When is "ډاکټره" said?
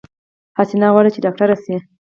1.25-1.55